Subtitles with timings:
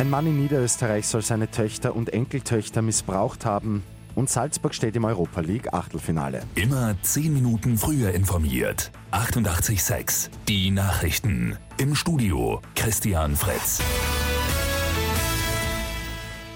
[0.00, 3.82] Ein Mann in Niederösterreich soll seine Töchter und Enkeltöchter missbraucht haben.
[4.14, 6.40] Und Salzburg steht im Europa League Achtelfinale.
[6.54, 8.92] Immer 10 Minuten früher informiert.
[9.12, 11.58] 88.6 Die Nachrichten.
[11.76, 13.82] Im Studio Christian Fritz.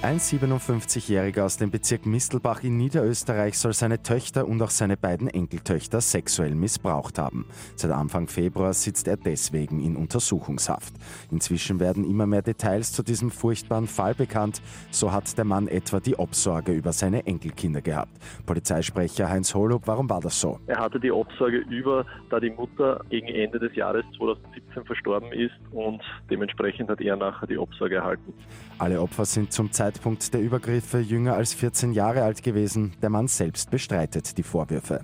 [0.05, 5.29] Ein 57-Jähriger aus dem Bezirk Mistelbach in Niederösterreich soll seine Töchter und auch seine beiden
[5.29, 7.47] Enkeltöchter sexuell missbraucht haben.
[7.75, 10.93] Seit Anfang Februar sitzt er deswegen in Untersuchungshaft.
[11.31, 14.61] Inzwischen werden immer mehr Details zu diesem furchtbaren Fall bekannt.
[14.91, 18.13] So hat der Mann etwa die Obsorge über seine Enkelkinder gehabt.
[18.45, 20.61] Polizeisprecher Heinz Holub, warum war das so?
[20.67, 25.55] Er hatte die Obsorge über, da die Mutter gegen Ende des Jahres 2017 verstorben ist
[25.73, 28.35] und dementsprechend hat er nachher die Obsorge erhalten.
[28.79, 32.95] Alle Opfer sind zum Zeitpunkt Zeitpunkt der Übergriffe jünger als 14 Jahre alt gewesen.
[33.01, 35.01] Der Mann selbst bestreitet die Vorwürfe.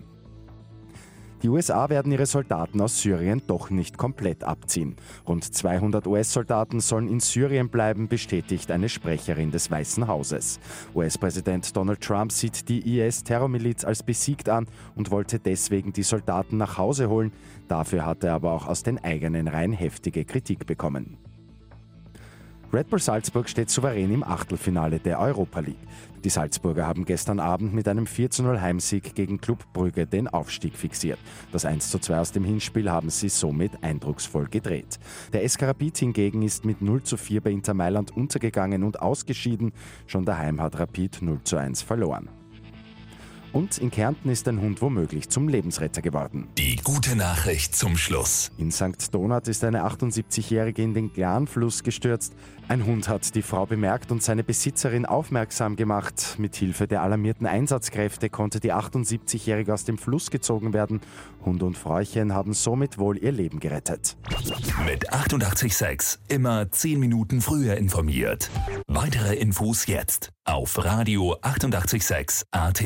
[1.43, 4.97] Die USA werden ihre Soldaten aus Syrien doch nicht komplett abziehen.
[5.29, 10.59] Rund 200 US-Soldaten sollen in Syrien bleiben, bestätigt eine Sprecherin des Weißen Hauses.
[10.95, 14.67] US-Präsident Donald Trump sieht die IS-Terrormiliz als besiegt an
[14.97, 17.33] und wollte deswegen die Soldaten nach Hause holen.
[17.69, 21.17] Dafür hat er aber auch aus den eigenen Reihen heftige Kritik bekommen.
[22.73, 25.89] Red Bull Salzburg steht souverän im Achtelfinale der Europa League.
[26.23, 31.19] Die Salzburger haben gestern Abend mit einem 4-0 Heimsieg gegen Club Brügge den Aufstieg fixiert.
[31.51, 35.01] Das 1-2 aus dem Hinspiel haben sie somit eindrucksvoll gedreht.
[35.33, 39.73] Der SK Rapid hingegen ist mit 0-4 bei Inter Mailand untergegangen und ausgeschieden.
[40.07, 42.29] Schon daheim hat Rapid 0-1 verloren.
[43.53, 46.49] Und in Kärnten ist ein Hund womöglich zum Lebensretter geworden.
[46.57, 48.53] Die gute Nachricht zum Schluss.
[48.59, 49.13] In St.
[49.13, 52.35] Donat ist eine 78-Jährige in den Glanfluss gestürzt.
[52.69, 56.37] Ein Hund hat die Frau bemerkt und seine Besitzerin aufmerksam gemacht.
[56.39, 61.01] Mit Hilfe der alarmierten Einsatzkräfte konnte die 78-Jährige aus dem Fluss gezogen werden.
[61.45, 64.17] Hund und Fräuchen haben somit wohl ihr Leben gerettet.
[64.87, 68.51] Mit 886 immer 10 Minuten früher informiert.
[68.87, 72.85] Weitere Infos jetzt auf Radio 886 AT.